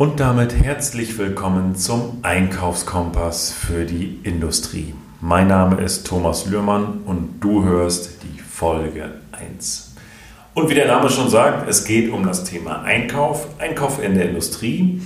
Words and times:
Und 0.00 0.18
damit 0.18 0.54
herzlich 0.54 1.18
willkommen 1.18 1.76
zum 1.76 2.20
Einkaufskompass 2.22 3.52
für 3.52 3.84
die 3.84 4.18
Industrie. 4.22 4.94
Mein 5.20 5.48
Name 5.48 5.82
ist 5.82 6.06
Thomas 6.06 6.46
Lührmann 6.46 7.02
und 7.04 7.40
du 7.40 7.64
hörst 7.64 8.16
die 8.22 8.40
Folge 8.40 9.10
1. 9.32 9.94
Und 10.54 10.70
wie 10.70 10.74
der 10.74 10.86
Name 10.86 11.10
schon 11.10 11.28
sagt, 11.28 11.68
es 11.68 11.84
geht 11.84 12.10
um 12.10 12.24
das 12.24 12.44
Thema 12.44 12.80
Einkauf, 12.80 13.46
Einkauf 13.58 14.02
in 14.02 14.14
der 14.14 14.30
Industrie. 14.30 15.02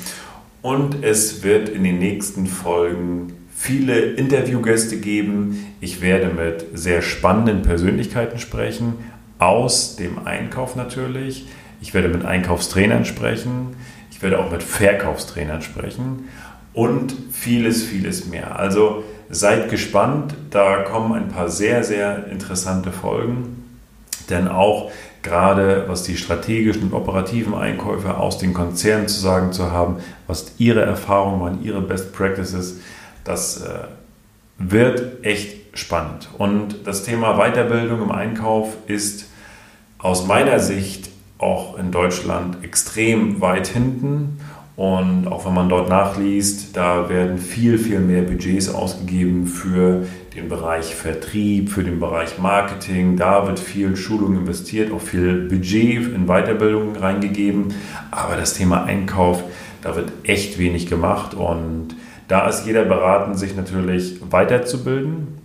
Und 0.62 1.02
es 1.02 1.42
wird 1.42 1.70
in 1.70 1.82
den 1.82 1.98
nächsten 1.98 2.46
Folgen 2.46 3.32
viele 3.52 3.98
Interviewgäste 3.98 4.98
geben. 4.98 5.74
Ich 5.80 6.02
werde 6.02 6.28
mit 6.32 6.66
sehr 6.72 7.02
spannenden 7.02 7.62
Persönlichkeiten 7.62 8.38
sprechen, 8.38 8.94
aus 9.40 9.96
dem 9.96 10.24
Einkauf 10.24 10.76
natürlich. 10.76 11.48
Ich 11.80 11.94
werde 11.94 12.08
mit 12.08 12.24
Einkaufstrainern 12.24 13.04
sprechen 13.04 13.74
werde 14.22 14.38
auch 14.38 14.50
mit 14.50 14.62
Verkaufstrainern 14.62 15.62
sprechen 15.62 16.28
und 16.72 17.14
vieles, 17.32 17.82
vieles 17.82 18.26
mehr. 18.26 18.58
Also 18.58 19.04
seid 19.30 19.70
gespannt, 19.70 20.34
da 20.50 20.82
kommen 20.82 21.12
ein 21.12 21.28
paar 21.28 21.48
sehr, 21.48 21.84
sehr 21.84 22.26
interessante 22.28 22.92
Folgen, 22.92 23.64
denn 24.28 24.48
auch 24.48 24.90
gerade 25.22 25.84
was 25.88 26.02
die 26.02 26.16
strategischen 26.16 26.84
und 26.84 26.92
operativen 26.92 27.54
Einkäufe 27.54 28.16
aus 28.16 28.38
den 28.38 28.52
Konzernen 28.52 29.08
zu 29.08 29.20
sagen 29.20 29.52
zu 29.52 29.72
haben, 29.72 29.96
was 30.26 30.52
ihre 30.58 30.82
Erfahrungen 30.82 31.40
waren, 31.40 31.64
ihre 31.64 31.80
Best 31.80 32.12
Practices, 32.12 32.80
das 33.24 33.62
äh, 33.62 33.84
wird 34.58 35.24
echt 35.24 35.76
spannend. 35.76 36.28
Und 36.38 36.86
das 36.86 37.04
Thema 37.04 37.36
Weiterbildung 37.36 38.02
im 38.02 38.10
Einkauf 38.12 38.76
ist 38.86 39.26
aus 39.98 40.26
meiner 40.26 40.60
Sicht 40.60 41.10
auch 41.38 41.78
in 41.78 41.90
Deutschland 41.90 42.62
extrem 42.62 43.40
weit 43.40 43.66
hinten. 43.68 44.38
Und 44.76 45.28
auch 45.28 45.46
wenn 45.46 45.54
man 45.54 45.68
dort 45.68 45.88
nachliest, 45.88 46.76
da 46.76 47.08
werden 47.08 47.38
viel, 47.38 47.78
viel 47.78 48.00
mehr 48.00 48.22
Budgets 48.22 48.68
ausgegeben 48.68 49.46
für 49.46 50.04
den 50.34 50.48
Bereich 50.48 50.96
Vertrieb, 50.96 51.70
für 51.70 51.84
den 51.84 52.00
Bereich 52.00 52.38
Marketing. 52.38 53.16
Da 53.16 53.46
wird 53.46 53.60
viel 53.60 53.94
Schulung 53.94 54.36
investiert, 54.36 54.92
auch 54.92 55.00
viel 55.00 55.48
Budget 55.48 56.12
in 56.12 56.26
Weiterbildung 56.26 56.96
reingegeben. 56.96 57.74
Aber 58.10 58.34
das 58.36 58.54
Thema 58.54 58.82
Einkauf, 58.82 59.44
da 59.82 59.94
wird 59.94 60.10
echt 60.24 60.58
wenig 60.58 60.88
gemacht. 60.88 61.34
Und 61.34 61.94
da 62.26 62.48
ist 62.48 62.66
jeder 62.66 62.84
beraten, 62.84 63.36
sich 63.36 63.54
natürlich 63.54 64.18
weiterzubilden. 64.28 65.38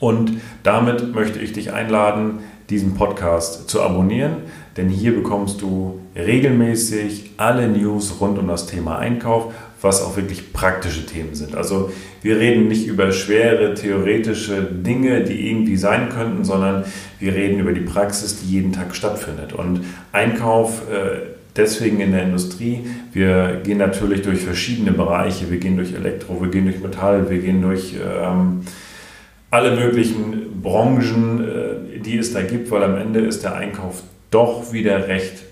Und 0.00 0.40
damit 0.62 1.14
möchte 1.14 1.38
ich 1.38 1.52
dich 1.52 1.72
einladen, 1.72 2.38
diesen 2.70 2.94
Podcast 2.94 3.68
zu 3.68 3.82
abonnieren 3.82 4.38
denn 4.76 4.88
hier 4.88 5.14
bekommst 5.14 5.62
du 5.62 6.00
regelmäßig 6.16 7.32
alle 7.36 7.68
News 7.68 8.16
rund 8.20 8.38
um 8.38 8.48
das 8.48 8.66
Thema 8.66 8.98
Einkauf, 8.98 9.54
was 9.80 10.02
auch 10.02 10.16
wirklich 10.16 10.52
praktische 10.52 11.06
Themen 11.06 11.34
sind. 11.34 11.54
Also 11.54 11.92
wir 12.22 12.38
reden 12.38 12.68
nicht 12.68 12.86
über 12.86 13.12
schwere 13.12 13.74
theoretische 13.74 14.62
Dinge, 14.62 15.22
die 15.22 15.48
irgendwie 15.48 15.76
sein 15.76 16.08
könnten, 16.08 16.44
sondern 16.44 16.84
wir 17.20 17.34
reden 17.34 17.60
über 17.60 17.72
die 17.72 17.82
Praxis, 17.82 18.40
die 18.40 18.50
jeden 18.50 18.72
Tag 18.72 18.96
stattfindet. 18.96 19.52
Und 19.52 19.84
Einkauf 20.10 20.82
äh, 20.90 21.18
deswegen 21.54 22.00
in 22.00 22.12
der 22.12 22.24
Industrie, 22.24 22.86
wir 23.12 23.60
gehen 23.62 23.78
natürlich 23.78 24.22
durch 24.22 24.40
verschiedene 24.40 24.92
Bereiche, 24.92 25.50
wir 25.50 25.58
gehen 25.58 25.76
durch 25.76 25.92
Elektro, 25.94 26.40
wir 26.40 26.50
gehen 26.50 26.64
durch 26.64 26.80
Metall, 26.80 27.30
wir 27.30 27.38
gehen 27.38 27.62
durch... 27.62 27.94
Ähm, 27.94 28.62
alle 29.54 29.76
möglichen 29.76 30.53
Branchen, 30.64 31.44
äh, 31.44 32.00
die 32.00 32.18
es 32.18 32.32
da 32.32 32.42
gibt, 32.42 32.72
weil 32.72 32.82
am 32.82 32.96
Ende 32.96 33.20
ist 33.20 33.44
der 33.44 33.54
Einkauf 33.54 34.02
doch 34.32 34.72
wieder 34.72 35.06
recht 35.06 35.44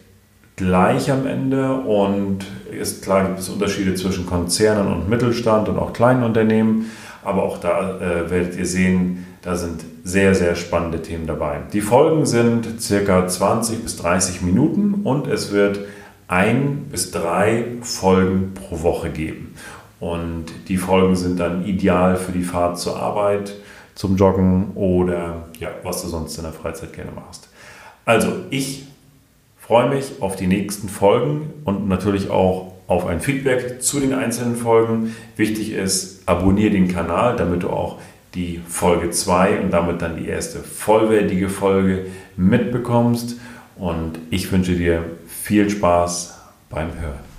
gleich 0.57 1.11
am 1.11 1.27
Ende 1.27 1.73
und 1.73 2.47
ist 2.71 3.03
klar 3.03 3.27
gibt 3.27 3.39
es 3.39 3.49
Unterschiede 3.49 3.95
zwischen 3.95 4.27
Konzernen 4.27 4.93
und 4.93 5.09
Mittelstand 5.09 5.69
und 5.69 5.79
auch 5.79 5.93
kleinen 5.93 6.25
Unternehmen, 6.25 6.91
aber 7.25 7.45
auch 7.45 7.59
da 7.59 7.99
äh, 7.99 8.31
werdet 8.31 8.57
ihr 8.57 8.67
sehen, 8.67 9.27
da 9.43 9.57
sind 9.57 9.85
sehr, 10.05 10.35
sehr 10.35 10.55
spannende 10.55 11.03
Themen 11.03 11.27
dabei. 11.27 11.61
Die 11.73 11.81
Folgen 11.81 12.27
sind 12.27 12.81
circa 12.81 13.27
20 13.27 13.83
bis 13.83 13.97
30 13.97 14.43
Minuten 14.43 15.03
und 15.05 15.27
es 15.27 15.53
wird 15.53 15.81
ein 16.29 16.87
bis 16.91 17.11
drei 17.11 17.65
Folgen 17.83 18.55
pro 18.55 18.83
Woche 18.83 19.11
geben. 19.11 19.55
Und 20.01 20.47
die 20.69 20.79
Folgen 20.79 21.15
sind 21.15 21.39
dann 21.39 21.65
ideal 21.65 22.17
für 22.17 22.33
die 22.33 22.43
Fahrt 22.43 22.79
zur 22.79 22.99
Arbeit, 22.99 23.55
zum 23.95 24.17
Joggen 24.17 24.73
oder 24.75 25.49
ja, 25.59 25.71
was 25.83 26.03
du 26.03 26.09
sonst 26.09 26.37
in 26.37 26.45
der 26.45 26.53
Freizeit 26.53 26.93
gerne 26.93 27.13
machst. 27.13 27.49
Also 28.05 28.33
ich 28.51 28.85
freue 29.59 29.89
mich 29.89 30.21
auf 30.21 30.37
die 30.37 30.47
nächsten 30.47 30.89
Folgen 30.89 31.53
und 31.65 31.89
natürlich 31.89 32.31
auch 32.31 32.73
auf 32.89 33.07
ein 33.07 33.21
Feedback 33.21 33.83
zu 33.83 34.01
den 34.01 34.13
einzelnen 34.13 34.57
Folgen. 34.57 35.15
Wichtig 35.37 35.73
ist, 35.73 36.29
abonniere 36.29 36.71
den 36.71 36.89
Kanal, 36.89 37.37
damit 37.37 37.63
du 37.63 37.71
auch 37.71 37.99
die 38.35 38.61
Folge 38.67 39.11
2 39.11 39.61
und 39.61 39.71
damit 39.71 40.03
dann 40.03 40.17
die 40.17 40.29
erste 40.29 40.61
vollwertige 40.61 41.49
Folge 41.49 42.07
mitbekommst. 42.37 43.37
Und 43.77 44.19
ich 44.31 44.51
wünsche 44.53 44.75
dir 44.75 45.05
viel 45.27 45.71
Spaß 45.71 46.39
beim 46.71 46.89
Hören. 47.01 47.32